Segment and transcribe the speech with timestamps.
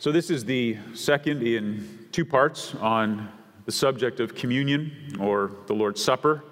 [0.00, 3.30] So, this is the second in two parts on
[3.66, 6.42] the subject of communion or the Lord's Supper.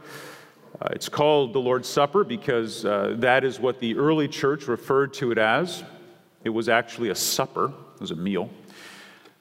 [0.79, 5.15] Uh, it's called the Lord's Supper because uh, that is what the early church referred
[5.15, 5.83] to it as.
[6.45, 8.51] It was actually a supper, it was a meal.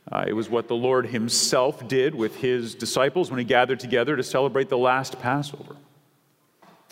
[0.10, 4.16] Uh, it was what the Lord Himself did with His disciples when He gathered together
[4.16, 5.76] to celebrate the last Passover.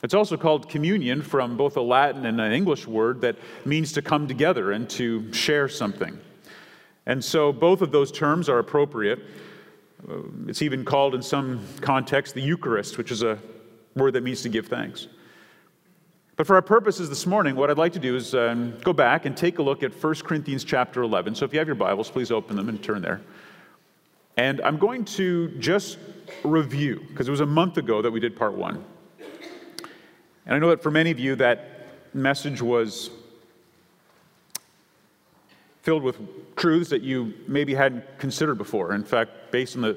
[0.04, 4.02] It's also called communion from both a Latin and an English word that means to
[4.02, 6.20] come together and to share something.
[7.06, 9.20] And so both of those terms are appropriate.
[10.10, 13.40] Uh, it's even called in some contexts the Eucharist, which is a
[13.96, 15.08] word that means to give thanks.
[16.36, 19.26] But for our purposes this morning, what I'd like to do is um, go back
[19.26, 21.36] and take a look at 1 Corinthians chapter 11.
[21.36, 23.22] So if you have your Bibles, please open them and turn there.
[24.36, 25.98] And I'm going to just
[26.44, 28.84] review, because it was a month ago that we did part one.
[30.46, 33.12] And I know that for many of you, that message was
[35.86, 36.18] filled with
[36.56, 38.96] truths that you maybe hadn't considered before.
[38.96, 39.96] In fact, based on the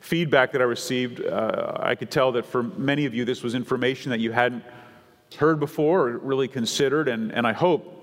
[0.00, 3.54] feedback that I received, uh, I could tell that for many of you, this was
[3.54, 4.64] information that you hadn't
[5.38, 7.96] heard before or really considered, and, and I hope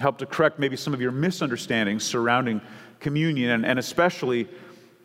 [0.00, 2.60] helped to correct maybe some of your misunderstandings surrounding
[2.98, 4.48] communion, and, and especially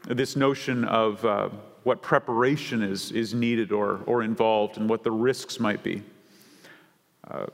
[0.07, 1.49] this notion of uh,
[1.83, 6.01] what preparation is, is needed or, or involved and what the risks might be.
[7.29, 7.45] Uh,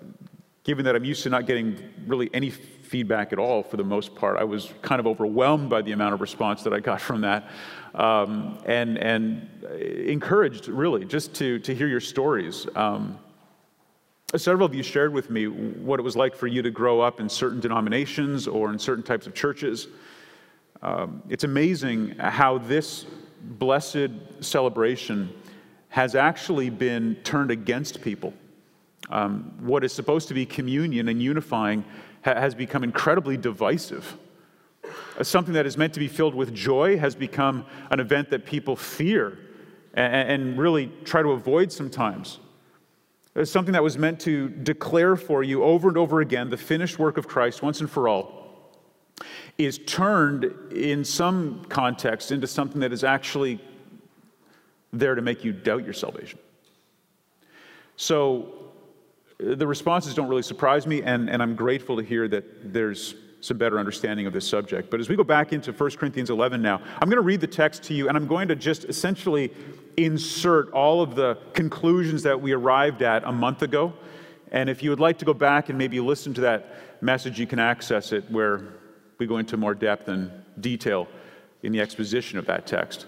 [0.63, 2.53] given that I'm used to not getting really any
[2.87, 4.37] feedback at all for the most part.
[4.37, 7.49] I was kind of overwhelmed by the amount of response that I got from that,
[7.93, 9.49] um, and and
[10.07, 12.67] encouraged really just to to hear your stories.
[12.75, 13.19] Um,
[14.35, 17.19] several of you shared with me what it was like for you to grow up
[17.19, 19.87] in certain denominations or in certain types of churches.
[20.81, 23.05] Um, it's amazing how this
[23.41, 24.09] blessed
[24.41, 25.33] celebration
[25.89, 28.33] has actually been turned against people.
[29.09, 31.85] Um, what is supposed to be communion and unifying
[32.27, 34.17] ha- has become incredibly divisive.
[35.17, 38.45] Uh, something that is meant to be filled with joy has become an event that
[38.45, 39.39] people fear
[39.93, 42.39] and, really try to avoid sometimes.
[43.35, 46.99] Uh, something that was meant to declare for you over and over again the finished
[46.99, 48.45] work of Christ once and for all
[49.57, 53.59] is turned in some context into something that is actually
[54.93, 56.37] there to make you doubt your salvation.
[57.95, 58.66] So
[59.39, 63.57] the responses don't really surprise me, and, and I'm grateful to hear that there's some
[63.57, 64.89] better understanding of this subject.
[64.89, 67.47] But as we go back into 1 Corinthians 11 now, I'm going to read the
[67.47, 69.53] text to you, and I'm going to just essentially
[69.95, 73.93] insert all of the conclusions that we arrived at a month ago.
[74.51, 77.45] And if you would like to go back and maybe listen to that message, you
[77.45, 78.61] can access it where
[79.19, 81.07] we go into more depth and detail
[81.61, 83.05] in the exposition of that text.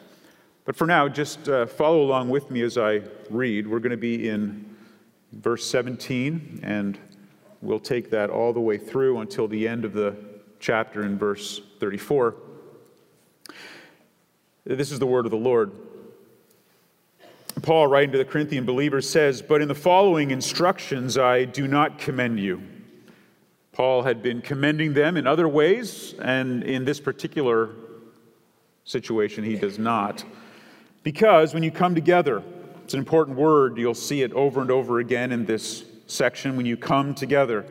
[0.66, 3.02] But for now, just uh, follow along with me as I
[3.32, 3.68] read.
[3.68, 4.70] We're going to be in
[5.32, 6.98] verse 17, and
[7.62, 10.16] we'll take that all the way through until the end of the
[10.60, 12.36] chapter in verse 34.
[14.66, 15.72] This is the word of the Lord.
[17.62, 21.98] Paul, writing to the Corinthian believers, says, But in the following instructions I do not
[21.98, 22.62] commend you.
[23.72, 27.70] Paul had been commending them in other ways, and in this particular
[28.84, 30.24] situation, he does not.
[31.04, 32.44] Because when you come together,
[32.90, 33.78] it's an important word.
[33.78, 37.68] You'll see it over and over again in this section when you come together.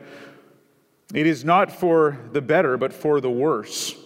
[1.13, 3.97] It is not for the better, but for the worse.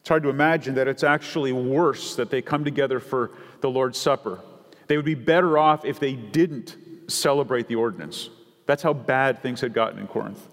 [0.00, 3.30] It's hard to imagine that it's actually worse that they come together for
[3.62, 4.40] the Lord's Supper.
[4.86, 6.76] They would be better off if they didn't
[7.08, 8.28] celebrate the ordinance.
[8.66, 10.46] That's how bad things had gotten in Corinth.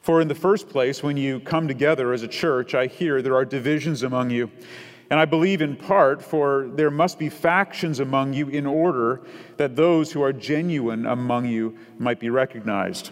[0.00, 3.36] For in the first place, when you come together as a church, I hear there
[3.36, 4.50] are divisions among you.
[5.10, 9.20] And I believe in part, for there must be factions among you in order
[9.56, 13.10] that those who are genuine among you might be recognized.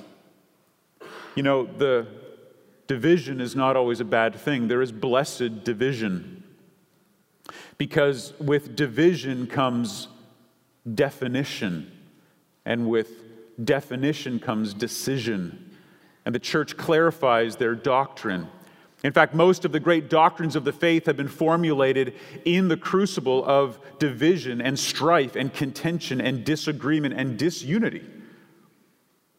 [1.34, 2.06] You know, the
[2.86, 6.44] division is not always a bad thing, there is blessed division.
[7.78, 10.08] Because with division comes
[10.94, 11.90] definition,
[12.64, 13.24] and with
[13.64, 15.76] definition comes decision.
[16.24, 18.48] And the church clarifies their doctrine
[19.04, 22.14] in fact, most of the great doctrines of the faith have been formulated
[22.44, 28.04] in the crucible of division and strife and contention and disagreement and disunity.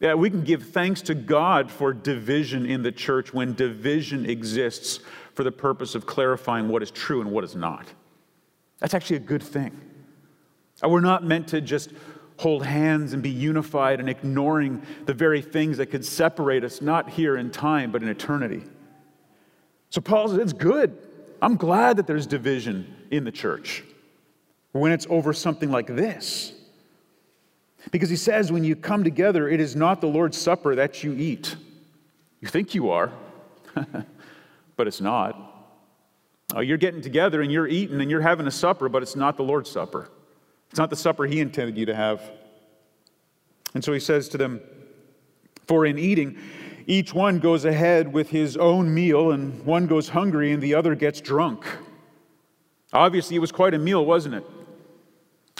[0.00, 5.00] Yeah, we can give thanks to God for division in the church when division exists
[5.34, 7.86] for the purpose of clarifying what is true and what is not.
[8.78, 9.78] That's actually a good thing.
[10.82, 11.90] Uh, we're not meant to just
[12.38, 17.10] hold hands and be unified and ignoring the very things that could separate us, not
[17.10, 18.62] here in time, but in eternity.
[19.90, 20.96] So Paul says, it's good.
[21.42, 23.82] I'm glad that there's division in the church
[24.72, 26.52] when it's over something like this.
[27.90, 31.12] Because he says, when you come together, it is not the Lord's Supper that you
[31.12, 31.56] eat.
[32.40, 33.10] You think you are,
[34.76, 35.50] but it's not.
[36.54, 39.36] Oh, you're getting together and you're eating and you're having a supper, but it's not
[39.36, 40.10] the Lord's Supper.
[40.70, 42.22] It's not the supper He intended you to have.
[43.74, 44.60] And so He says to them,
[45.66, 46.38] For in eating,
[46.90, 50.96] each one goes ahead with his own meal, and one goes hungry and the other
[50.96, 51.64] gets drunk.
[52.92, 54.44] Obviously, it was quite a meal, wasn't it?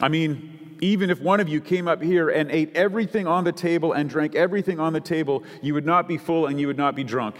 [0.00, 3.52] I mean, even if one of you came up here and ate everything on the
[3.52, 6.76] table and drank everything on the table, you would not be full and you would
[6.76, 7.36] not be drunk.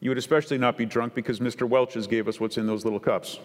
[0.00, 1.68] You would especially not be drunk because Mr.
[1.68, 3.38] Welch's gave us what's in those little cups.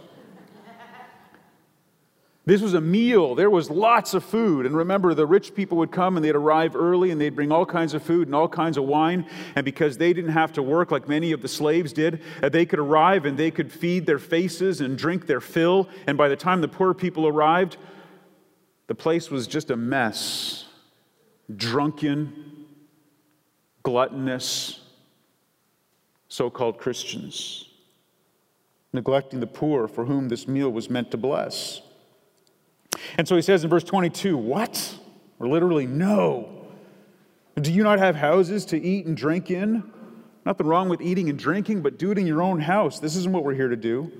[2.49, 3.35] This was a meal.
[3.35, 4.65] There was lots of food.
[4.65, 7.63] And remember, the rich people would come and they'd arrive early and they'd bring all
[7.63, 9.27] kinds of food and all kinds of wine.
[9.55, 12.65] And because they didn't have to work like many of the slaves did, uh, they
[12.65, 15.89] could arrive and they could feed their faces and drink their fill.
[16.07, 17.77] And by the time the poor people arrived,
[18.87, 20.65] the place was just a mess
[21.55, 22.65] drunken,
[23.83, 24.79] gluttonous,
[26.29, 27.69] so called Christians,
[28.91, 31.83] neglecting the poor for whom this meal was meant to bless.
[33.17, 34.97] And so he says in verse 22, What?
[35.39, 36.67] Or literally, no.
[37.55, 39.83] Do you not have houses to eat and drink in?
[40.45, 42.99] Nothing wrong with eating and drinking, but do it in your own house.
[42.99, 44.11] This isn't what we're here to do.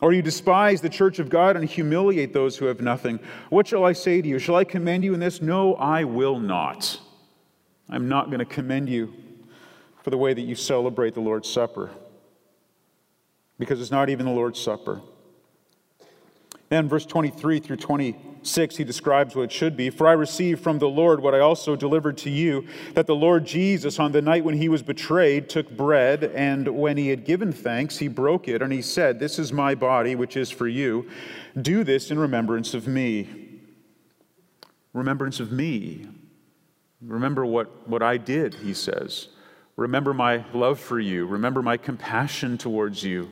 [0.00, 3.20] Or you despise the church of God and humiliate those who have nothing.
[3.50, 4.38] What shall I say to you?
[4.38, 5.42] Shall I commend you in this?
[5.42, 6.98] No, I will not.
[7.88, 9.12] I'm not going to commend you
[10.02, 11.90] for the way that you celebrate the Lord's Supper,
[13.58, 15.02] because it's not even the Lord's Supper.
[16.70, 19.90] Then, verse 23 through 26, he describes what it should be.
[19.90, 22.64] For I received from the Lord what I also delivered to you
[22.94, 26.96] that the Lord Jesus, on the night when he was betrayed, took bread, and when
[26.96, 30.36] he had given thanks, he broke it, and he said, This is my body, which
[30.36, 31.08] is for you.
[31.60, 33.28] Do this in remembrance of me.
[34.92, 36.06] Remembrance of me.
[37.02, 39.28] Remember what, what I did, he says.
[39.74, 41.26] Remember my love for you.
[41.26, 43.28] Remember my compassion towards you.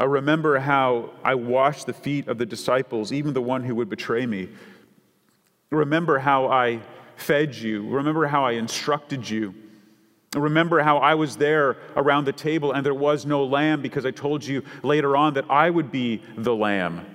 [0.00, 3.88] Uh, remember how I washed the feet of the disciples, even the one who would
[3.88, 4.48] betray me.
[5.70, 6.80] Remember how I
[7.16, 7.88] fed you.
[7.88, 9.54] Remember how I instructed you.
[10.34, 14.10] Remember how I was there around the table and there was no lamb because I
[14.10, 17.06] told you later on that I would be the lamb.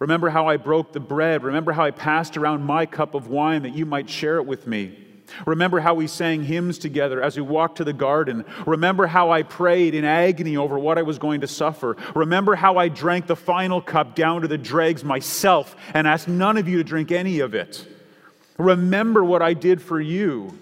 [0.00, 1.42] Remember how I broke the bread.
[1.42, 4.66] Remember how I passed around my cup of wine that you might share it with
[4.66, 5.07] me.
[5.46, 8.44] Remember how we sang hymns together as we walked to the garden.
[8.66, 11.96] Remember how I prayed in agony over what I was going to suffer.
[12.14, 16.56] Remember how I drank the final cup down to the dregs myself and asked none
[16.56, 17.86] of you to drink any of it.
[18.58, 20.58] Remember what I did for you.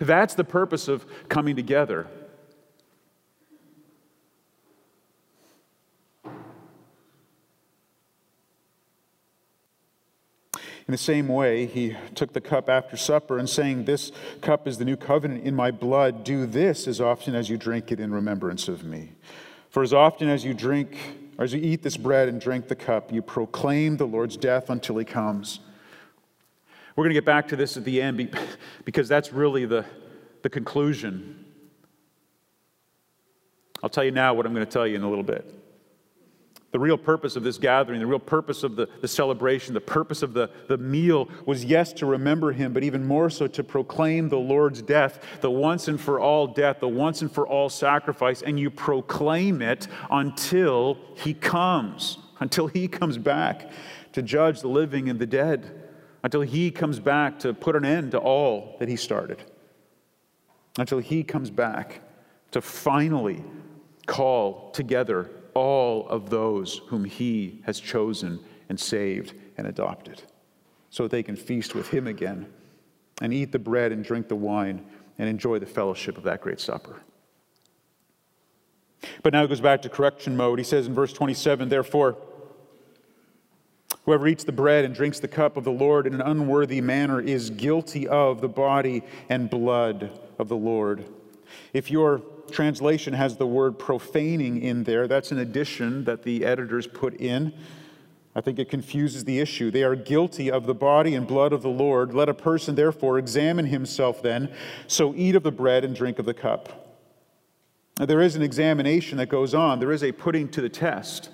[0.00, 2.06] That's the purpose of coming together.
[10.88, 14.78] In the same way, he took the cup after supper and saying, This cup is
[14.78, 16.24] the new covenant in my blood.
[16.24, 19.12] Do this as often as you drink it in remembrance of me.
[19.70, 20.96] For as often as you drink,
[21.38, 24.70] or as you eat this bread and drink the cup, you proclaim the Lord's death
[24.70, 25.60] until he comes.
[26.96, 28.36] We're going to get back to this at the end
[28.84, 29.84] because that's really the,
[30.42, 31.44] the conclusion.
[33.82, 35.61] I'll tell you now what I'm going to tell you in a little bit.
[36.72, 40.22] The real purpose of this gathering, the real purpose of the, the celebration, the purpose
[40.22, 44.30] of the, the meal was, yes, to remember him, but even more so to proclaim
[44.30, 48.40] the Lord's death, the once and for all death, the once and for all sacrifice,
[48.40, 53.70] and you proclaim it until he comes, until he comes back
[54.12, 55.90] to judge the living and the dead,
[56.24, 59.42] until he comes back to put an end to all that he started,
[60.78, 62.00] until he comes back
[62.50, 63.44] to finally
[64.06, 70.22] call together all of those whom he has chosen and saved and adopted,
[70.90, 72.46] so that they can feast with him again
[73.20, 74.84] and eat the bread and drink the wine
[75.18, 77.02] and enjoy the fellowship of that great supper.
[79.22, 80.58] But now it goes back to correction mode.
[80.58, 82.16] He says in verse 27 Therefore,
[84.04, 87.20] whoever eats the bread and drinks the cup of the Lord in an unworthy manner
[87.20, 91.04] is guilty of the body and blood of the Lord.
[91.72, 95.06] If your translation has the word profaning in there.
[95.06, 97.52] That's an addition that the editors put in.
[98.34, 99.70] I think it confuses the issue.
[99.70, 102.14] They are guilty of the body and blood of the Lord.
[102.14, 104.52] Let a person therefore examine himself then,
[104.86, 106.98] so eat of the bread and drink of the cup.
[107.98, 111.28] Now, there is an examination that goes on, there is a putting to the test.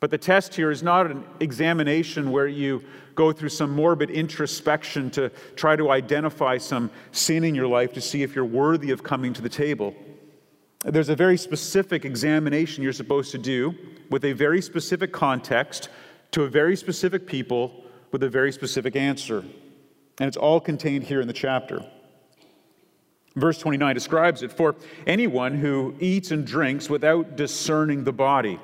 [0.00, 2.82] But the test here is not an examination where you
[3.14, 8.00] go through some morbid introspection to try to identify some sin in your life to
[8.00, 9.94] see if you're worthy of coming to the table.
[10.84, 13.74] There's a very specific examination you're supposed to do
[14.10, 15.88] with a very specific context
[16.32, 19.44] to a very specific people with a very specific answer.
[20.18, 21.84] And it's all contained here in the chapter.
[23.36, 24.74] Verse 29 describes it for
[25.06, 28.58] anyone who eats and drinks without discerning the body.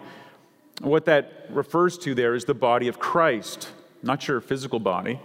[0.80, 3.70] What that refers to there is the body of Christ,
[4.02, 5.20] not your physical body.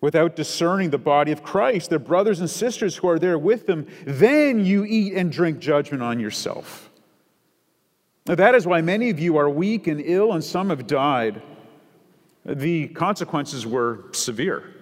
[0.00, 3.86] Without discerning the body of Christ, their brothers and sisters who are there with them,
[4.04, 6.90] then you eat and drink judgment on yourself.
[8.26, 11.40] Now, that is why many of you are weak and ill, and some have died.
[12.44, 14.74] The consequences were severe.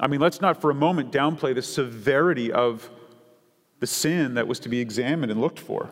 [0.00, 2.88] I mean, let's not for a moment downplay the severity of
[3.80, 5.90] the sin that was to be examined and looked for.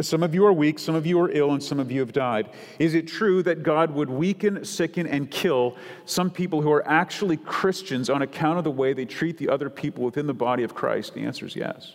[0.00, 2.12] Some of you are weak, some of you are ill, and some of you have
[2.12, 2.50] died.
[2.78, 7.38] Is it true that God would weaken, sicken, and kill some people who are actually
[7.38, 10.74] Christians on account of the way they treat the other people within the body of
[10.74, 11.14] Christ?
[11.14, 11.94] The answer is yes.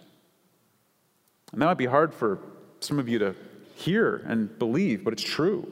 [1.52, 2.40] And that might be hard for
[2.80, 3.36] some of you to
[3.76, 5.72] hear and believe, but it's true.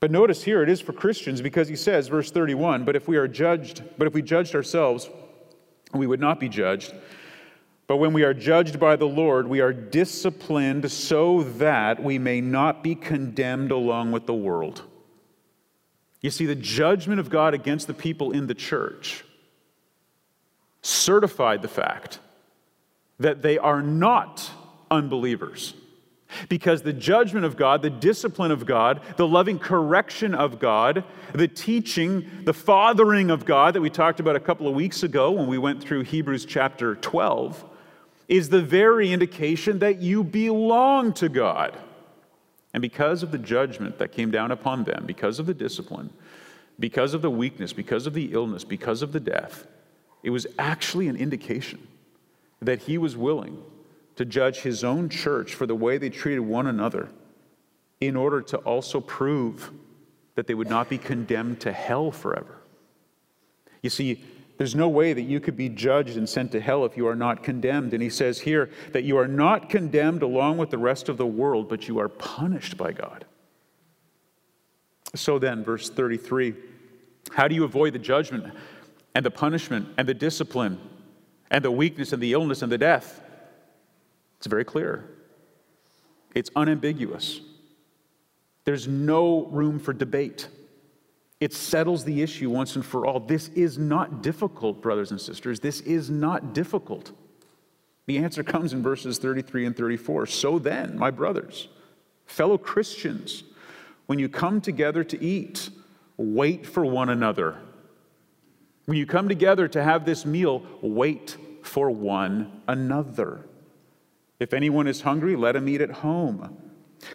[0.00, 3.16] But notice here it is for Christians because he says, verse 31, but if we
[3.16, 5.08] are judged, but if we judged ourselves,
[5.94, 6.92] we would not be judged.
[7.86, 12.40] But when we are judged by the Lord, we are disciplined so that we may
[12.40, 14.82] not be condemned along with the world.
[16.20, 19.24] You see, the judgment of God against the people in the church
[20.82, 22.18] certified the fact
[23.20, 24.50] that they are not
[24.90, 25.74] unbelievers.
[26.48, 31.46] Because the judgment of God, the discipline of God, the loving correction of God, the
[31.46, 35.46] teaching, the fathering of God that we talked about a couple of weeks ago when
[35.46, 37.64] we went through Hebrews chapter 12
[38.28, 41.76] is the very indication that you belong to God.
[42.72, 46.10] And because of the judgment that came down upon them, because of the discipline,
[46.78, 49.66] because of the weakness, because of the illness, because of the death,
[50.22, 51.86] it was actually an indication
[52.60, 53.62] that he was willing
[54.16, 57.08] to judge his own church for the way they treated one another
[58.00, 59.70] in order to also prove
[60.34, 62.58] that they would not be condemned to hell forever.
[63.82, 64.22] You see,
[64.58, 67.16] there's no way that you could be judged and sent to hell if you are
[67.16, 67.92] not condemned.
[67.92, 71.26] And he says here that you are not condemned along with the rest of the
[71.26, 73.26] world, but you are punished by God.
[75.14, 76.54] So then, verse 33
[77.32, 78.54] how do you avoid the judgment
[79.14, 80.78] and the punishment and the discipline
[81.50, 83.20] and the weakness and the illness and the death?
[84.38, 85.10] It's very clear,
[86.34, 87.40] it's unambiguous.
[88.64, 90.48] There's no room for debate.
[91.38, 93.20] It settles the issue once and for all.
[93.20, 95.60] This is not difficult, brothers and sisters.
[95.60, 97.12] This is not difficult.
[98.06, 100.26] The answer comes in verses 33 and 34.
[100.26, 101.68] So then, my brothers,
[102.24, 103.44] fellow Christians,
[104.06, 105.68] when you come together to eat,
[106.16, 107.56] wait for one another.
[108.86, 113.44] When you come together to have this meal, wait for one another.
[114.38, 116.65] If anyone is hungry, let him eat at home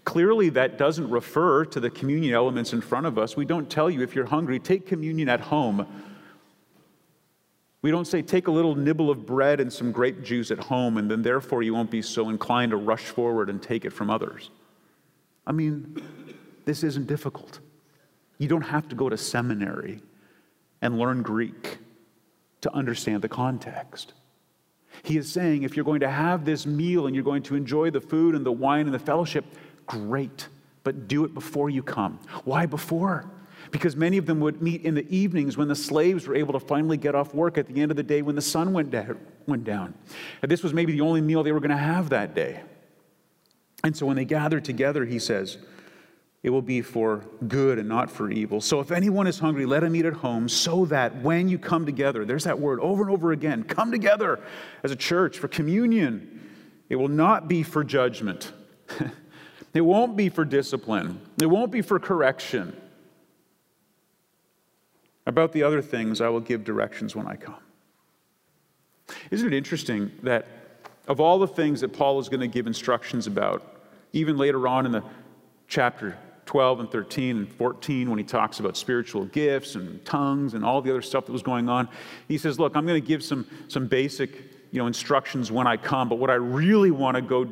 [0.05, 3.35] Clearly, that doesn't refer to the communion elements in front of us.
[3.35, 5.87] We don't tell you if you're hungry, take communion at home.
[7.81, 10.97] We don't say take a little nibble of bread and some grape juice at home,
[10.97, 14.09] and then therefore you won't be so inclined to rush forward and take it from
[14.09, 14.51] others.
[15.47, 16.01] I mean,
[16.65, 17.59] this isn't difficult.
[18.37, 20.01] You don't have to go to seminary
[20.81, 21.79] and learn Greek
[22.61, 24.13] to understand the context.
[25.03, 27.89] He is saying if you're going to have this meal and you're going to enjoy
[27.89, 29.45] the food and the wine and the fellowship,
[29.85, 30.47] Great,
[30.83, 32.19] but do it before you come.
[32.43, 33.29] Why before?
[33.71, 36.59] Because many of them would meet in the evenings when the slaves were able to
[36.59, 39.13] finally get off work at the end of the day when the sun went, da-
[39.45, 39.93] went down.
[40.41, 42.61] And this was maybe the only meal they were going to have that day.
[43.83, 45.57] And so when they gathered together, he says,
[46.43, 48.61] it will be for good and not for evil.
[48.61, 51.85] So if anyone is hungry, let him eat at home, so that when you come
[51.85, 54.39] together, there's that word over and over again come together
[54.83, 56.49] as a church for communion.
[56.89, 58.51] It will not be for judgment.
[59.73, 62.75] It won't be for discipline, it won't be for correction.
[65.27, 67.55] About the other things, I will give directions when I come.
[69.29, 70.47] Isn't it interesting that
[71.07, 73.63] of all the things that Paul is going to give instructions about,
[74.13, 75.03] even later on in the
[75.67, 80.65] chapter 12 and 13 and 14 when he talks about spiritual gifts and tongues and
[80.65, 81.87] all the other stuff that was going on
[82.27, 84.35] he says look i'm going to give some, some basic
[84.71, 87.47] you know, instructions when i come but what i really want to go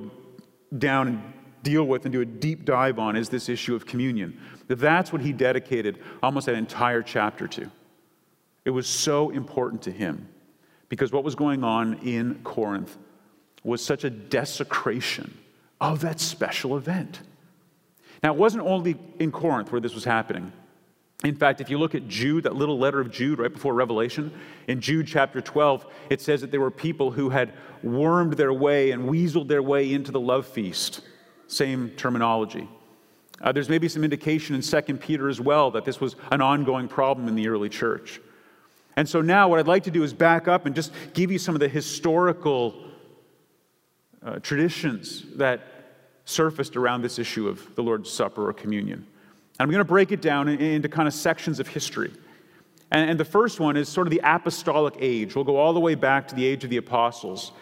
[0.77, 4.39] down and deal with and do a deep dive on is this issue of communion.
[4.67, 7.71] That's what he dedicated almost that entire chapter to.
[8.65, 10.27] It was so important to him
[10.89, 12.97] because what was going on in Corinth
[13.63, 15.37] was such a desecration
[15.81, 17.21] of that special event.
[18.21, 20.51] Now, it wasn't only in Corinth where this was happening.
[21.23, 24.31] In fact, if you look at Jude, that little letter of Jude right before Revelation,
[24.67, 28.91] in Jude chapter 12, it says that there were people who had wormed their way
[28.91, 31.01] and weaseled their way into the love feast
[31.49, 32.67] same terminology.
[33.41, 36.87] Uh, there's maybe some indication in 2 Peter as well that this was an ongoing
[36.87, 38.19] problem in the early church.
[38.95, 41.39] And so now, what I'd like to do is back up and just give you
[41.39, 42.75] some of the historical
[44.21, 45.61] uh, traditions that
[46.25, 48.99] surfaced around this issue of the Lord's Supper or communion.
[48.99, 52.11] And I'm going to break it down into kind of sections of history.
[52.91, 55.35] And, and the first one is sort of the apostolic age.
[55.35, 57.53] We'll go all the way back to the age of the apostles.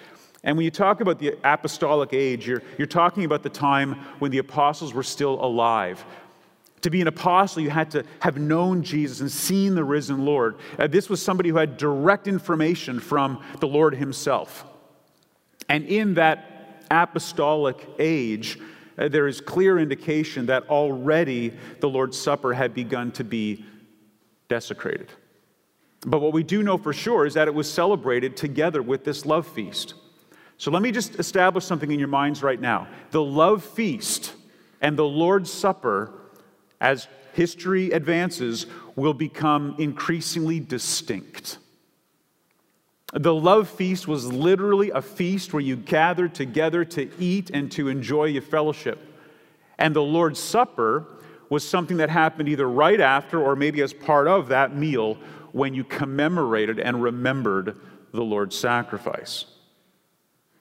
[0.47, 4.31] And when you talk about the apostolic age, you're, you're talking about the time when
[4.31, 6.05] the apostles were still alive.
[6.83, 10.55] To be an apostle, you had to have known Jesus and seen the risen Lord.
[10.79, 14.63] Uh, this was somebody who had direct information from the Lord himself.
[15.67, 18.57] And in that apostolic age,
[18.97, 21.51] uh, there is clear indication that already
[21.81, 23.65] the Lord's Supper had begun to be
[24.47, 25.11] desecrated.
[26.05, 29.25] But what we do know for sure is that it was celebrated together with this
[29.25, 29.95] love feast.
[30.57, 32.87] So let me just establish something in your minds right now.
[33.11, 34.33] The love feast
[34.81, 36.13] and the Lord's Supper,
[36.81, 41.59] as history advances, will become increasingly distinct.
[43.13, 47.87] The love feast was literally a feast where you gathered together to eat and to
[47.87, 48.99] enjoy your fellowship.
[49.77, 51.05] And the Lord's Supper
[51.49, 55.17] was something that happened either right after or maybe as part of that meal
[55.53, 57.79] when you commemorated and remembered
[58.11, 59.45] the Lord's sacrifice.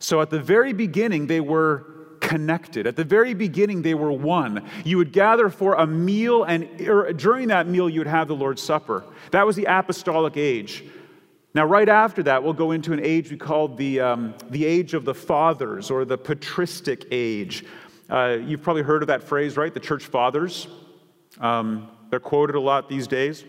[0.06, 1.84] So at the very beginning, they were
[2.20, 2.86] connected.
[2.86, 4.64] At the very beginning, they were one.
[4.84, 8.36] You would gather for a meal, and er, during that meal, you would have the
[8.36, 9.04] Lord's Supper.
[9.32, 10.84] That was the apostolic age.
[11.54, 14.94] Now, right after that, we'll go into an age we call the, um, the age
[14.94, 17.64] of the fathers or the patristic age.
[18.08, 19.74] Uh, you've probably heard of that phrase, right?
[19.74, 20.68] The church fathers.
[21.40, 23.44] Um, they're quoted a lot these days.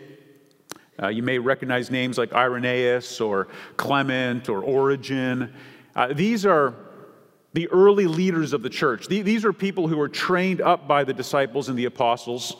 [0.99, 5.53] Uh, you may recognize names like Irenaeus or Clement or Origen.
[5.97, 6.75] Uh, these are
[7.53, 9.07] the early leaders of the church.
[9.07, 12.55] These are people who were trained up by the disciples and the apostles.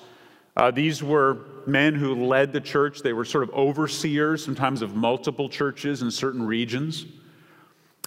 [0.56, 3.04] Uh, these were men who led the church.
[3.04, 7.06] They were sort of overseers, sometimes of multiple churches in certain regions.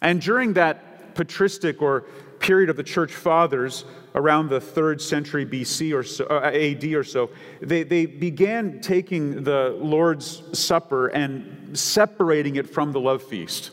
[0.03, 2.07] And during that patristic or
[2.41, 3.85] period of the church fathers,
[4.17, 9.45] around the third century BC or so, uh, AD or so, they, they began taking
[9.45, 13.71] the Lord's Supper and separating it from the love feast.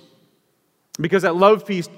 [1.00, 1.92] Because that love feast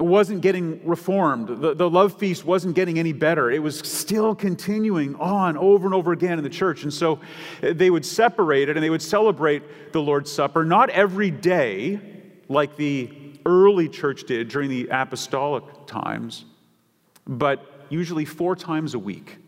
[0.00, 1.48] wasn't getting reformed.
[1.48, 3.50] The, the love feast wasn't getting any better.
[3.50, 6.82] It was still continuing on over and over again in the church.
[6.82, 7.20] And so
[7.62, 12.00] uh, they would separate it and they would celebrate the Lord's Supper, not every day
[12.48, 13.10] like the
[13.46, 16.44] early church did during the apostolic times,
[17.26, 19.38] but usually four times a week.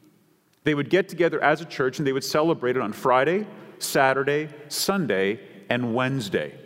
[0.64, 3.46] They would get together as a church and they would celebrate it on Friday,
[3.78, 6.61] Saturday, Sunday, and Wednesday.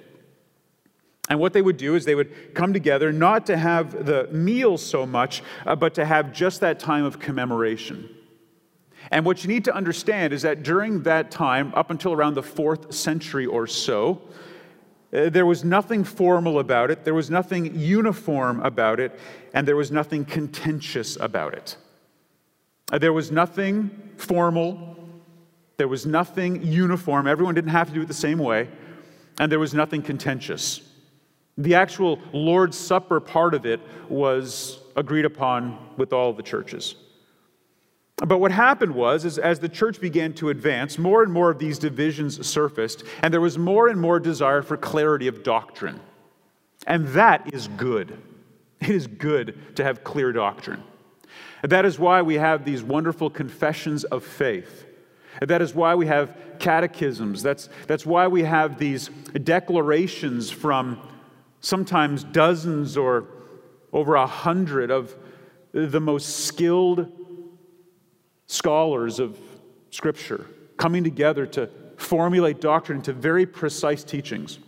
[1.28, 4.78] And what they would do is they would come together not to have the meal
[4.78, 8.08] so much, uh, but to have just that time of commemoration.
[9.10, 12.42] And what you need to understand is that during that time, up until around the
[12.42, 14.20] fourth century or so,
[15.12, 19.18] uh, there was nothing formal about it, there was nothing uniform about it,
[19.54, 21.76] and there was nothing contentious about it.
[22.92, 24.96] Uh, there was nothing formal,
[25.76, 28.68] there was nothing uniform, everyone didn't have to do it the same way,
[29.38, 30.85] and there was nothing contentious.
[31.58, 36.96] The actual Lord's Supper part of it was agreed upon with all the churches.
[38.16, 41.58] But what happened was, is as the church began to advance, more and more of
[41.58, 46.00] these divisions surfaced, and there was more and more desire for clarity of doctrine.
[46.86, 48.16] And that is good.
[48.80, 50.82] It is good to have clear doctrine.
[51.62, 54.86] That is why we have these wonderful confessions of faith.
[55.40, 57.42] That is why we have catechisms.
[57.42, 59.08] That's, that's why we have these
[59.42, 61.00] declarations from
[61.66, 63.26] sometimes dozens or
[63.92, 65.16] over a hundred of
[65.72, 67.10] the most skilled
[68.46, 69.36] scholars of
[69.90, 74.60] Scripture coming together to formulate doctrine into very precise teachings.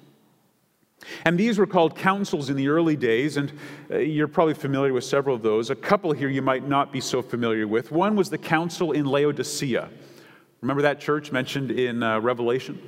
[1.25, 3.53] And these were called councils in the early days, and
[3.89, 5.71] uh, you're probably familiar with several of those.
[5.71, 7.93] A couple here you might not be so familiar with.
[7.93, 9.89] One was the council in Laodicea.
[10.63, 12.83] Remember that church mentioned in uh, Revelation?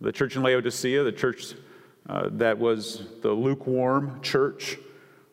[0.00, 1.54] The church in Laodicea, the church
[2.08, 4.78] uh, that was the lukewarm church.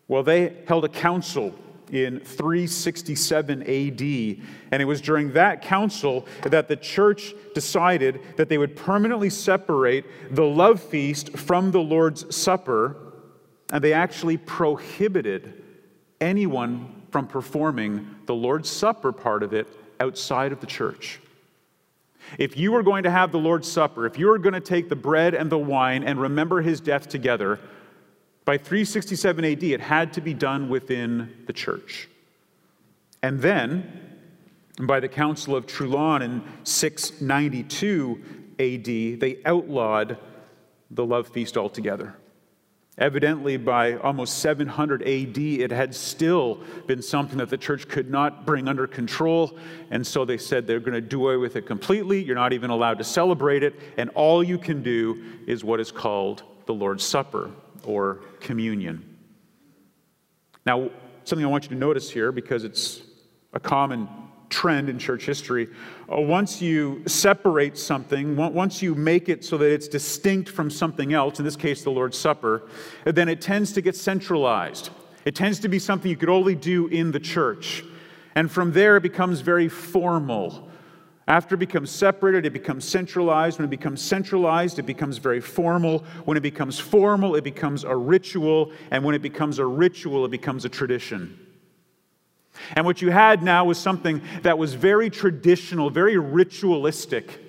[0.08, 1.56] Well, they held a council
[1.92, 4.48] in 367 AD.
[4.72, 10.06] And it was during that council that the church decided that they would permanently separate
[10.34, 12.98] the love feast from the Lord's Supper.
[13.72, 15.64] And they actually prohibited
[16.22, 19.68] anyone from performing the Lord's Supper part of it
[20.00, 21.20] outside of the church.
[22.38, 24.90] If you were going to have the Lord's Supper, if you were going to take
[24.90, 27.60] the bread and the wine and remember his death together,
[28.46, 32.08] by 367 AD, it had to be done within the church.
[33.24, 34.18] And then,
[34.80, 38.22] by the Council of Trullan in 692
[38.60, 40.18] AD, they outlawed
[40.92, 42.16] the love feast altogether.
[42.98, 48.46] Evidently, by almost 700 AD, it had still been something that the church could not
[48.46, 49.58] bring under control.
[49.92, 52.24] And so they said they're going to do away with it completely.
[52.24, 53.76] You're not even allowed to celebrate it.
[53.98, 57.52] And all you can do is what is called the Lord's Supper
[57.84, 59.18] or communion.
[60.66, 60.90] Now,
[61.26, 63.02] something I want you to notice here because it's
[63.52, 64.08] a common
[64.50, 65.70] trend in church history.
[66.12, 71.14] Uh, once you separate something, once you make it so that it's distinct from something
[71.14, 72.70] else, in this case, the Lord's Supper,
[73.06, 74.90] then it tends to get centralized.
[75.26, 77.84] It tends to be something you could only do in the church.
[78.36, 80.70] And from there, it becomes very formal.
[81.28, 83.58] After it becomes separated, it becomes centralized.
[83.58, 86.06] When it becomes centralized, it becomes very formal.
[86.26, 88.72] When it becomes formal, it becomes a ritual.
[88.92, 91.45] And when it becomes a ritual, it becomes a tradition.
[92.74, 97.42] And what you had now was something that was very traditional, very ritualistic.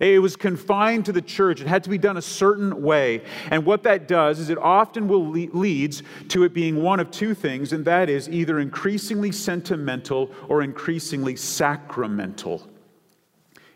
[0.00, 1.60] It was confined to the church.
[1.60, 3.22] It had to be done a certain way.
[3.50, 7.10] And what that does is it often will le- leads to it being one of
[7.10, 12.68] two things, and that is either increasingly sentimental or increasingly sacramental.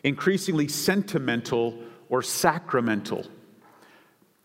[0.05, 1.79] Increasingly sentimental
[2.09, 3.27] or sacramental.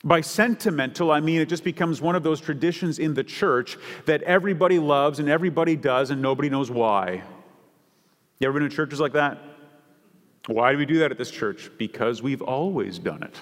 [0.06, 4.22] By sentimental, I mean it just becomes one of those traditions in the church that
[4.22, 7.24] everybody loves and everybody does and nobody knows why.
[8.40, 9.40] You ever been in churches like that?
[10.46, 11.72] Why do we do that at this church?
[11.80, 13.42] Because we've always done it.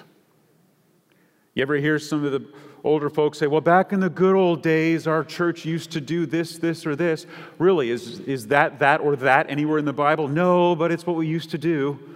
[1.52, 2.48] You ever hear some of the
[2.82, 6.24] older folks say, well, back in the good old days, our church used to do
[6.24, 7.26] this, this, or this?
[7.58, 10.28] Really, is, is that, that, or that anywhere in the Bible?
[10.28, 12.13] No, but it's what we used to do.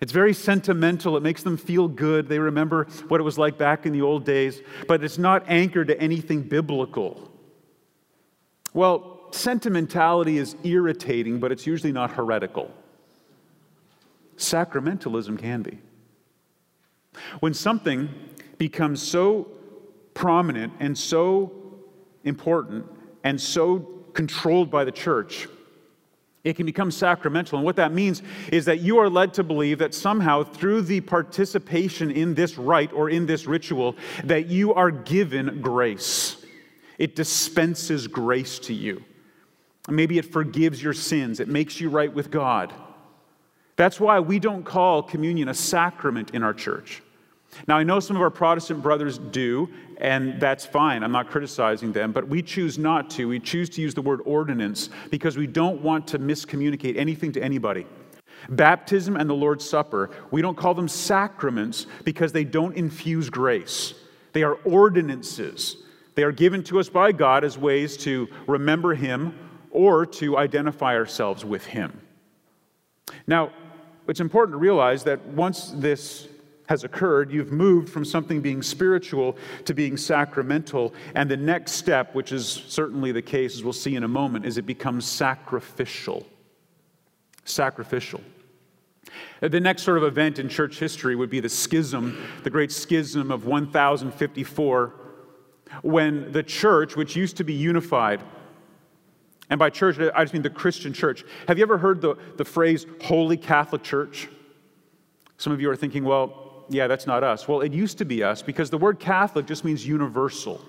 [0.00, 1.16] It's very sentimental.
[1.16, 2.28] It makes them feel good.
[2.28, 5.88] They remember what it was like back in the old days, but it's not anchored
[5.88, 7.30] to anything biblical.
[8.72, 12.70] Well, sentimentality is irritating, but it's usually not heretical.
[14.36, 15.78] Sacramentalism can be.
[17.40, 18.08] When something
[18.58, 19.48] becomes so
[20.12, 21.52] prominent and so
[22.24, 22.86] important
[23.22, 23.78] and so
[24.12, 25.48] controlled by the church
[26.44, 27.58] it can become sacramental.
[27.58, 31.00] And what that means is that you are led to believe that somehow through the
[31.00, 36.36] participation in this rite or in this ritual, that you are given grace.
[36.98, 39.02] It dispenses grace to you.
[39.88, 42.72] Maybe it forgives your sins, it makes you right with God.
[43.76, 47.02] That's why we don't call communion a sacrament in our church.
[47.68, 51.02] Now, I know some of our Protestant brothers do, and that's fine.
[51.02, 53.28] I'm not criticizing them, but we choose not to.
[53.28, 57.42] We choose to use the word ordinance because we don't want to miscommunicate anything to
[57.42, 57.86] anybody.
[58.48, 63.94] Baptism and the Lord's Supper, we don't call them sacraments because they don't infuse grace.
[64.32, 65.76] They are ordinances.
[66.14, 69.38] They are given to us by God as ways to remember Him
[69.70, 72.00] or to identify ourselves with Him.
[73.26, 73.52] Now,
[74.06, 76.28] it's important to realize that once this
[76.66, 80.94] has occurred, you've moved from something being spiritual to being sacramental.
[81.14, 84.46] And the next step, which is certainly the case, as we'll see in a moment,
[84.46, 86.26] is it becomes sacrificial.
[87.44, 88.20] Sacrificial.
[89.40, 93.30] The next sort of event in church history would be the schism, the great schism
[93.30, 94.94] of 1054,
[95.82, 98.22] when the church, which used to be unified,
[99.50, 101.24] and by church, I just mean the Christian church.
[101.48, 104.28] Have you ever heard the, the phrase Holy Catholic Church?
[105.36, 107.46] Some of you are thinking, well, yeah, that's not us.
[107.46, 110.64] Well, it used to be us because the word Catholic just means universal.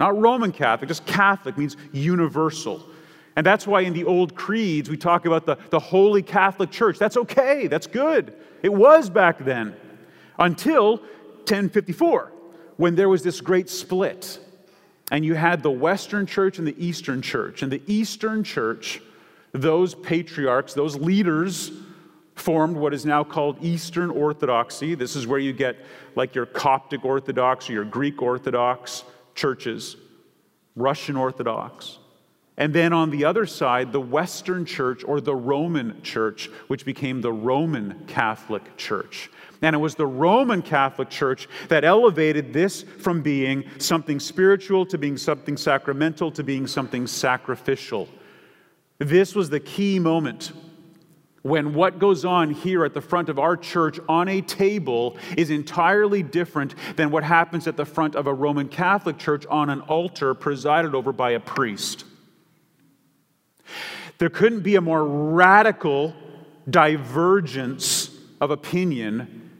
[0.00, 2.82] Not Roman Catholic, just Catholic means universal.
[3.36, 6.98] And that's why in the old creeds we talk about the, the Holy Catholic Church.
[6.98, 8.34] That's okay, that's good.
[8.62, 9.74] It was back then
[10.38, 10.98] until
[11.46, 12.32] 1054
[12.76, 14.38] when there was this great split.
[15.10, 17.62] And you had the Western Church and the Eastern Church.
[17.62, 19.00] And the Eastern Church,
[19.52, 21.70] those patriarchs, those leaders,
[22.34, 24.94] formed what is now called Eastern Orthodoxy.
[24.94, 25.76] This is where you get
[26.16, 29.96] like your Coptic Orthodox or your Greek Orthodox churches,
[30.76, 31.98] Russian Orthodox.
[32.58, 37.20] And then on the other side, the Western Church or the Roman Church, which became
[37.20, 39.30] the Roman Catholic Church.
[39.62, 44.98] And it was the Roman Catholic Church that elevated this from being something spiritual to
[44.98, 48.08] being something sacramental to being something sacrificial.
[48.98, 50.52] This was the key moment
[51.42, 55.50] when what goes on here at the front of our church on a table is
[55.50, 59.80] entirely different than what happens at the front of a Roman Catholic church on an
[59.82, 62.04] altar presided over by a priest.
[64.18, 66.14] There couldn't be a more radical
[66.70, 69.50] divergence of opinion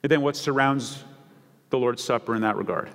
[0.00, 1.04] than what surrounds
[1.68, 2.90] the Lord's Supper in that regard.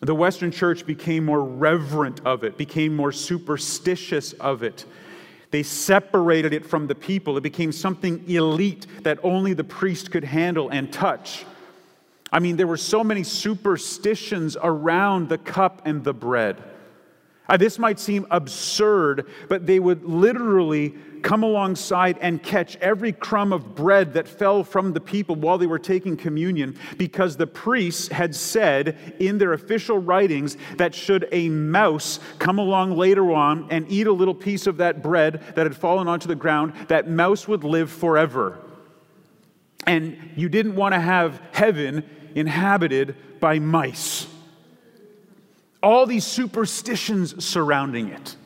[0.00, 4.84] The Western church became more reverent of it, became more superstitious of it.
[5.50, 7.36] They separated it from the people.
[7.38, 11.46] It became something elite that only the priest could handle and touch.
[12.30, 16.62] I mean, there were so many superstitions around the cup and the bread.
[17.48, 23.52] Uh, this might seem absurd, but they would literally come alongside and catch every crumb
[23.52, 28.08] of bread that fell from the people while they were taking communion because the priests
[28.08, 33.90] had said in their official writings that should a mouse come along later on and
[33.90, 37.48] eat a little piece of that bread that had fallen onto the ground, that mouse
[37.48, 38.58] would live forever.
[39.86, 42.04] And you didn't want to have heaven
[42.34, 44.26] inhabited by mice
[45.82, 48.36] all these superstitions surrounding it.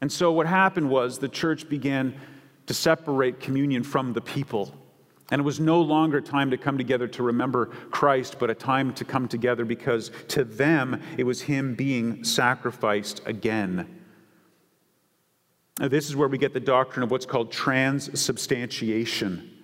[0.00, 2.14] And so, what happened was the church began
[2.66, 4.74] to separate communion from the people.
[5.30, 8.92] And it was no longer time to come together to remember Christ, but a time
[8.94, 14.02] to come together because to them it was Him being sacrificed again.
[15.80, 19.55] Now, this is where we get the doctrine of what's called transubstantiation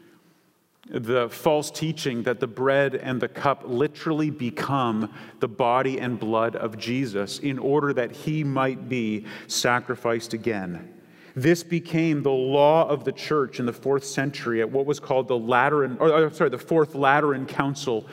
[0.92, 6.54] the false teaching that the bread and the cup literally become the body and blood
[6.54, 10.92] of Jesus in order that he might be sacrificed again.
[11.34, 15.28] This became the law of the church in the fourth century at what was called
[15.28, 18.06] the Lateran, or uh, sorry, the Fourth Lateran Council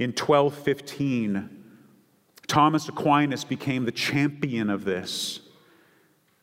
[0.00, 1.62] in 1215.
[2.48, 5.38] Thomas Aquinas became the champion of this.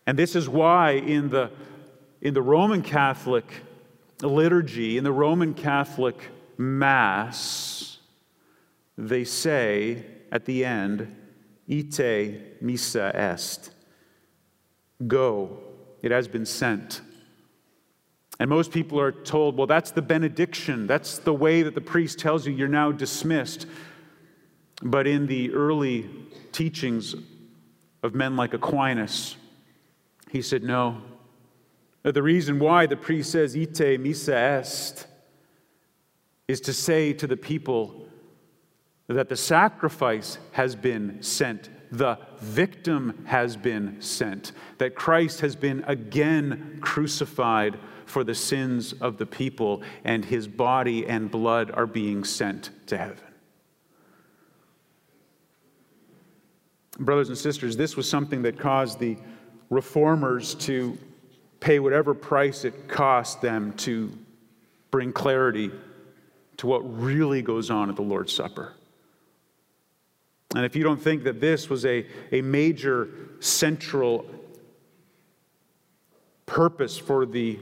[0.08, 1.51] And this is why in the,
[2.21, 3.45] in the Roman Catholic
[4.27, 6.15] liturgy, in the Roman Catholic
[6.57, 7.97] Mass,
[8.97, 11.15] they say at the end,
[11.69, 13.71] Ite missa est.
[15.07, 15.60] Go,
[16.01, 17.01] it has been sent.
[18.39, 20.88] And most people are told, well, that's the benediction.
[20.88, 23.67] That's the way that the priest tells you you're now dismissed.
[24.81, 26.10] But in the early
[26.51, 27.15] teachings
[28.01, 29.36] of men like Aquinas,
[30.31, 31.01] he said, no,
[32.03, 35.05] the reason why the priest says, Ite missa est,
[36.47, 38.07] is to say to the people
[39.07, 45.83] that the sacrifice has been sent, the victim has been sent, that Christ has been
[45.85, 52.23] again crucified for the sins of the people, and his body and blood are being
[52.23, 53.23] sent to heaven.
[56.99, 59.17] Brothers and sisters, this was something that caused the
[59.69, 60.97] reformers to
[61.62, 64.12] pay whatever price it cost them to
[64.89, 65.71] bring clarity
[66.58, 68.74] to what really goes on at the Lord's Supper.
[70.54, 73.08] And if you don't think that this was a, a major
[73.39, 74.26] central
[76.45, 77.58] purpose for the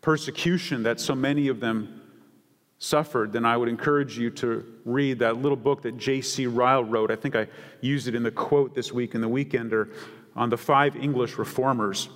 [0.00, 2.00] persecution that so many of them
[2.78, 6.46] suffered, then I would encourage you to read that little book that J.C.
[6.46, 7.10] Ryle wrote.
[7.10, 7.46] I think I
[7.80, 9.92] used it in the quote this week in the Weekender
[10.34, 12.08] on the five English reformers.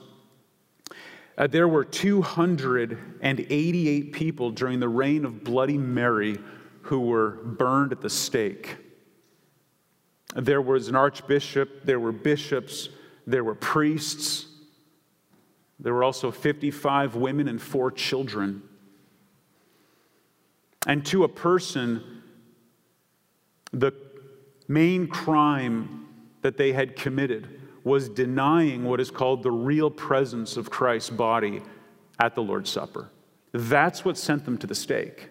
[1.37, 6.39] Uh, there were 288 people during the reign of Bloody Mary
[6.83, 8.77] who were burned at the stake.
[10.37, 12.89] There was an archbishop, there were bishops,
[13.27, 14.47] there were priests,
[15.81, 18.63] there were also 55 women and four children.
[20.87, 22.23] And to a person,
[23.73, 23.93] the
[24.69, 26.07] main crime
[26.43, 31.63] that they had committed was denying what is called the real presence of Christ's body
[32.19, 33.11] at the Lord's Supper.
[33.53, 35.29] That's what sent them to the stake.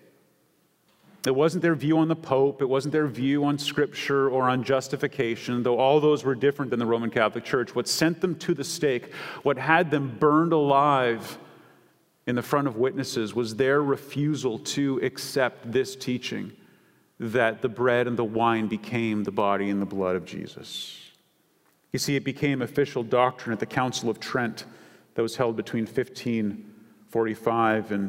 [1.25, 4.63] It wasn't their view on the Pope, it wasn't their view on Scripture or on
[4.63, 7.73] justification, though all those were different than the Roman Catholic Church.
[7.73, 11.37] What sent them to the stake, what had them burned alive
[12.27, 16.51] in the front of witnesses, was their refusal to accept this teaching
[17.19, 20.99] that the bread and the wine became the body and the blood of Jesus.
[21.93, 24.65] You see, it became official doctrine at the Council of Trent
[25.13, 28.07] that was held between 1545 and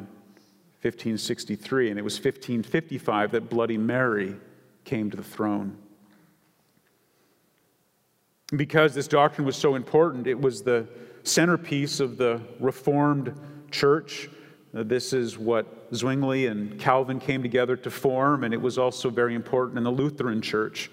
[0.80, 4.36] 1563, and it was 1555 that Bloody Mary
[4.84, 5.76] came to the throne.
[8.56, 10.88] Because this doctrine was so important, it was the
[11.22, 13.38] centerpiece of the Reformed
[13.70, 14.30] Church.
[14.74, 19.10] Uh, this is what Zwingli and Calvin came together to form, and it was also
[19.10, 20.90] very important in the Lutheran Church.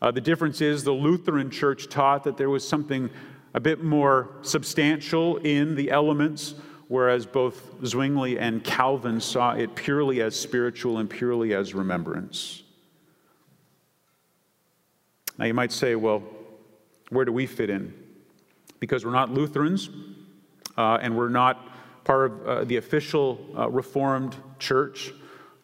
[0.00, 3.10] Uh, the difference is the Lutheran church taught that there was something
[3.54, 6.54] a bit more substantial in the elements,
[6.86, 12.62] whereas both Zwingli and Calvin saw it purely as spiritual and purely as remembrance.
[15.36, 16.22] Now you might say, well,
[17.10, 17.94] where do we fit in?
[18.80, 19.88] Because we're not Lutherans
[20.76, 25.12] uh, and we're not part of uh, the official uh, Reformed church.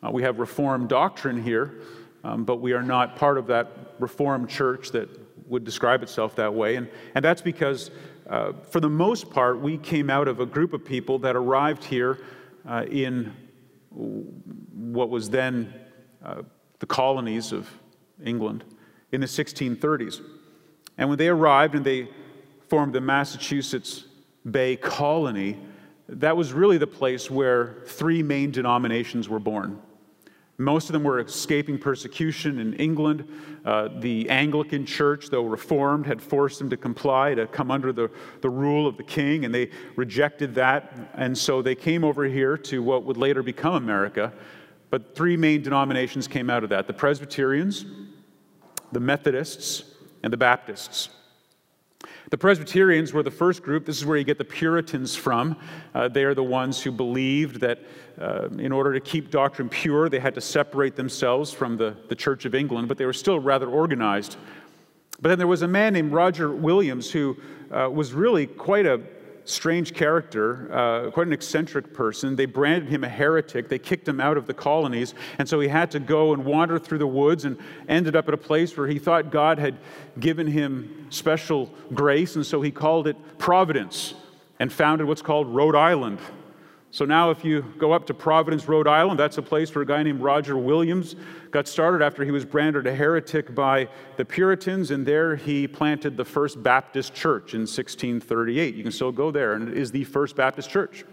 [0.03, 1.81] Uh, we have Reformed doctrine here,
[2.25, 5.09] um, but we are not part of that Reformed church that
[5.47, 6.77] would describe itself that way.
[6.77, 7.91] And, and that's because
[8.29, 11.85] uh, for the most part, we came out of a group of people that arrived
[11.85, 12.19] here
[12.67, 13.33] uh, in
[13.91, 15.73] what was then
[16.25, 16.43] uh,
[16.79, 17.71] the colonies of
[18.25, 18.65] England
[19.13, 20.21] in the 1630s.
[20.97, 22.09] And when they arrived and they
[22.69, 24.07] formed the Massachusetts
[24.51, 25.59] Bay Colony,
[26.09, 29.81] that was really the place where three main denominations were born.
[30.57, 33.29] Most of them were escaping persecution in England.
[33.65, 38.09] Uh, the Anglican Church, though reformed, had forced them to comply, to come under the,
[38.41, 41.11] the rule of the king, and they rejected that.
[41.15, 44.33] And so they came over here to what would later become America.
[44.91, 47.85] But three main denominations came out of that the Presbyterians,
[48.93, 49.83] the Methodists,
[50.23, 51.09] and the Baptists.
[52.31, 53.85] The Presbyterians were the first group.
[53.85, 55.57] This is where you get the Puritans from.
[55.95, 57.81] Uh, they are the ones who believed that
[58.21, 62.15] uh, in order to keep doctrine pure, they had to separate themselves from the, the
[62.15, 64.37] Church of England, but they were still rather organized.
[65.21, 67.37] But then there was a man named Roger Williams who
[67.71, 69.01] uh, was really quite a
[69.45, 72.37] strange character, uh, quite an eccentric person.
[72.37, 73.69] They branded him a heretic.
[73.69, 75.15] They kicked him out of the colonies.
[75.39, 78.35] And so he had to go and wander through the woods and ended up at
[78.35, 79.77] a place where he thought God had
[80.19, 82.37] given him special grace.
[82.37, 84.15] And so he called it Providence
[84.59, 86.19] and founded what's called Rhode Island.
[86.95, 89.87] So now, if you go up to Providence, Rhode Island, that's a place where a
[89.87, 91.17] guy named Roger Williams
[91.51, 96.17] got started after he was branded a heretic by the Puritans, and there he planted
[96.17, 98.77] the first Baptist church in 1638.
[98.77, 101.05] You can still go there, and it is the first Baptist church.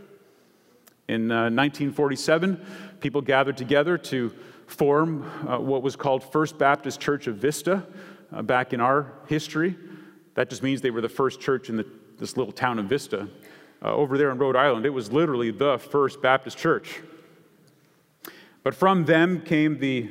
[1.08, 2.63] In uh, 1947,
[3.00, 4.32] people gathered together to
[4.67, 7.84] form uh, what was called First Baptist Church of Vista
[8.32, 9.76] uh, back in our history.
[10.36, 11.88] That just means they were the first church in the,
[12.20, 13.28] this little town of Vista
[13.84, 14.86] uh, over there in Rhode Island.
[14.86, 17.02] It was literally the first Baptist church.
[18.63, 20.10] But from them came the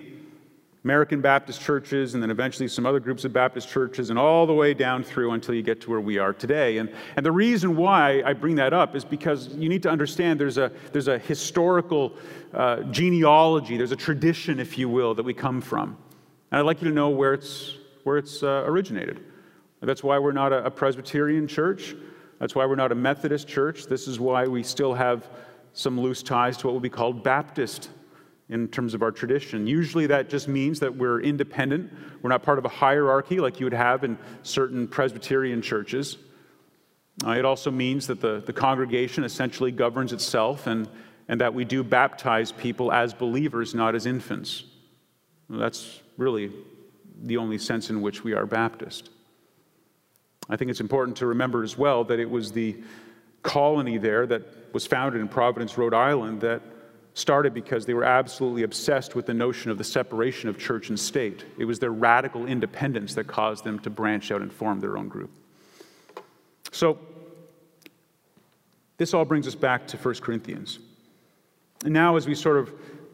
[0.82, 4.54] American Baptist churches, and then eventually some other groups of Baptist churches, and all the
[4.54, 6.78] way down through until you get to where we are today.
[6.78, 10.40] And, and the reason why I bring that up is because you need to understand
[10.40, 12.14] there's a, there's a historical
[12.54, 15.98] uh, genealogy, there's a tradition, if you will, that we come from.
[16.50, 19.22] And I'd like you to know where it's, where it's uh, originated.
[19.82, 21.94] That's why we're not a, a Presbyterian church.
[22.40, 23.84] That's why we're not a Methodist church.
[23.84, 25.28] This is why we still have
[25.74, 27.90] some loose ties to what will be called Baptist
[28.48, 29.66] in terms of our tradition.
[29.66, 31.92] Usually that just means that we're independent.
[32.22, 36.16] We're not part of a hierarchy like you would have in certain Presbyterian churches.
[37.24, 40.88] Uh, it also means that the, the congregation essentially governs itself and,
[41.28, 44.64] and that we do baptize people as believers, not as infants.
[45.50, 46.50] That's really
[47.22, 49.10] the only sense in which we are Baptist.
[50.50, 52.76] I think it's important to remember as well that it was the
[53.42, 56.60] colony there that was founded in Providence, Rhode Island, that
[57.14, 60.98] started because they were absolutely obsessed with the notion of the separation of church and
[60.98, 61.44] state.
[61.58, 65.08] It was their radical independence that caused them to branch out and form their own
[65.08, 65.30] group.
[66.72, 66.98] So,
[68.96, 70.78] this all brings us back to 1 Corinthians.
[71.84, 72.70] And now, as we sort of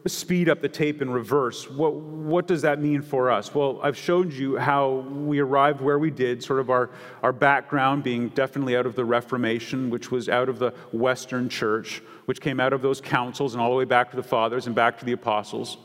[0.09, 1.69] speed up the tape in reverse.
[1.69, 3.53] What, what does that mean for us?
[3.53, 6.89] Well, I've showed you how we arrived where we did, sort of our,
[7.23, 12.01] our background being definitely out of the Reformation, which was out of the Western Church,
[12.25, 14.75] which came out of those councils and all the way back to the fathers and
[14.75, 15.77] back to the apostles.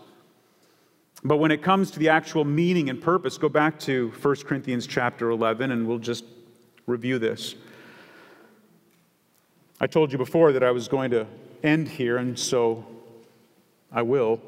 [1.25, 4.87] But when it comes to the actual meaning and purpose, go back to 1 Corinthians
[4.87, 6.25] chapter 11 and we'll just
[6.87, 7.55] review this.
[9.81, 11.27] I told you before that I was going to
[11.63, 12.85] end here, and so
[13.93, 14.41] I will.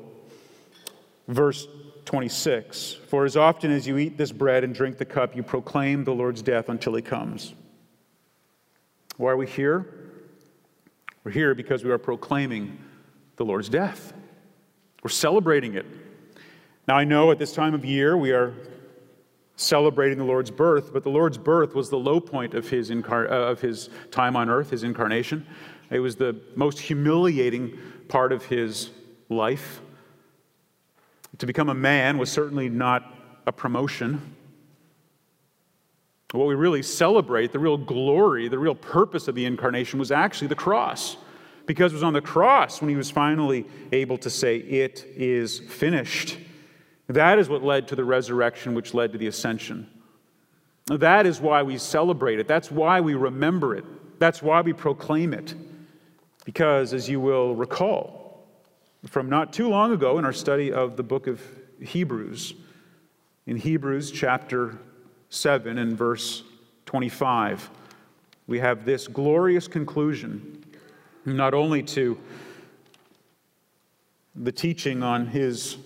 [1.29, 1.67] Verse
[2.05, 6.05] 26 For as often as you eat this bread and drink the cup, you proclaim
[6.05, 7.55] the Lord's death until he comes.
[9.17, 9.87] Why are we here?
[11.23, 12.79] We're here because we are proclaiming
[13.37, 14.13] the Lord's death.
[15.03, 15.87] We're celebrating it.
[16.87, 18.53] Now, I know at this time of year we are
[19.57, 23.31] celebrating the Lord's birth, but the Lord's birth was the low point of his, incar-
[23.31, 25.47] uh, of his time on earth, his incarnation.
[25.91, 27.79] It was the most humiliating
[28.09, 28.91] part of his
[29.29, 29.81] life.
[31.39, 33.13] To become a man was certainly not
[33.47, 34.35] a promotion.
[36.33, 40.49] What we really celebrate, the real glory, the real purpose of the incarnation was actually
[40.49, 41.17] the cross.
[41.67, 45.61] Because it was on the cross when he was finally able to say, It is
[45.61, 46.37] finished.
[47.09, 49.89] That is what led to the resurrection, which led to the ascension.
[50.87, 52.49] That is why we celebrate it.
[52.49, 53.85] That's why we remember it.
[54.19, 55.55] That's why we proclaim it.
[56.45, 58.24] Because, as you will recall,
[59.07, 61.41] from not too long ago in our study of the book of
[61.81, 62.55] Hebrews.
[63.47, 64.79] In Hebrews chapter
[65.29, 66.43] 7 and verse
[66.87, 67.71] 25,
[68.47, 70.65] we have this glorious conclusion,
[71.25, 72.19] not only to
[74.35, 75.77] the teaching on his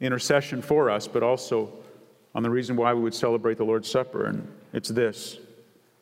[0.00, 1.70] intercession for us, but also
[2.34, 4.26] on the reason why we would celebrate the Lord's Supper.
[4.26, 5.38] And it's this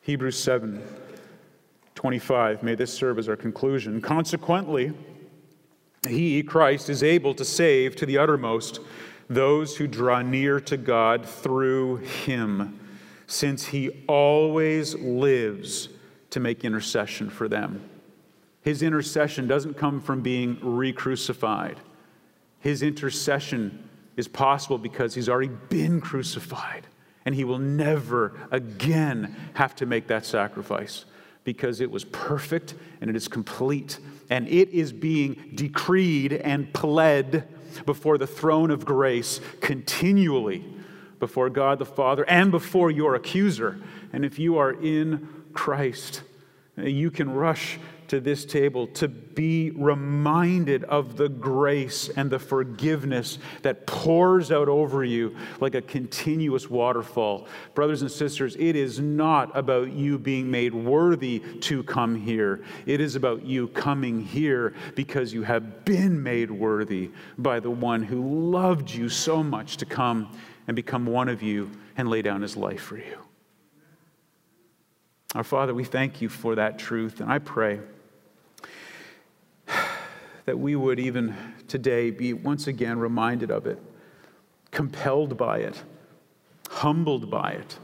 [0.01, 0.81] Hebrews 7
[1.95, 2.63] 25.
[2.63, 3.99] May this serve as our conclusion.
[3.99, 4.93] Consequently,
[6.07, 8.79] he, Christ, is able to save to the uttermost
[9.29, 12.79] those who draw near to God through him,
[13.27, 15.89] since he always lives
[16.31, 17.87] to make intercession for them.
[18.61, 21.79] His intercession doesn't come from being re crucified.
[22.59, 26.87] His intercession is possible because he's already been crucified,
[27.25, 31.05] and he will never again have to make that sacrifice
[31.49, 33.97] because it was perfect and it is complete,
[34.29, 37.47] and it is being decreed and pled
[37.87, 40.63] before the throne of grace continually
[41.19, 43.79] before God the Father and before your accuser.
[44.13, 46.21] And if you are in Christ,
[46.77, 47.79] you can rush
[48.09, 54.67] to this table to be reminded of the grace and the forgiveness that pours out
[54.67, 57.47] over you like a continuous waterfall.
[57.73, 62.63] Brothers and sisters, it is not about you being made worthy to come here.
[62.85, 68.03] It is about you coming here because you have been made worthy by the one
[68.03, 70.35] who loved you so much to come
[70.67, 73.19] and become one of you and lay down his life for you.
[75.35, 77.79] Our Father, we thank you for that truth, and I pray
[80.49, 81.35] that we would even
[81.67, 83.79] today be once again reminded of it,
[84.71, 85.83] compelled by it,
[86.71, 87.77] humbled by it,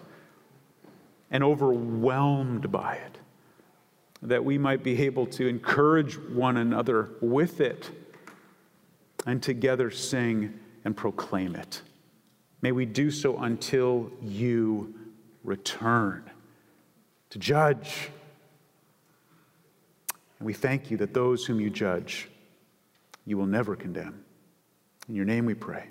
[1.29, 3.19] and overwhelmed by it,
[4.23, 7.91] that we might be able to encourage one another with it
[9.27, 11.83] and together sing and proclaim it.
[12.63, 14.91] May we do so until you
[15.43, 16.27] return
[17.29, 18.09] to judge.
[20.39, 22.27] And we thank you that those whom you judge,
[23.25, 24.23] you will never condemn.
[25.07, 25.89] In your name we pray.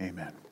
[0.00, 0.45] Amen.